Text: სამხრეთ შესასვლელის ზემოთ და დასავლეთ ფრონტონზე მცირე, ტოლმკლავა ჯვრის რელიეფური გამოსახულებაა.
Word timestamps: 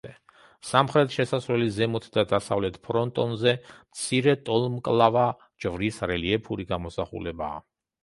სამხრეთ 0.69 1.11
შესასვლელის 1.17 1.75
ზემოთ 1.75 2.07
და 2.15 2.23
დასავლეთ 2.31 2.81
ფრონტონზე 2.89 3.55
მცირე, 3.75 4.37
ტოლმკლავა 4.51 5.29
ჯვრის 5.45 6.05
რელიეფური 6.15 6.71
გამოსახულებაა. 6.77 7.67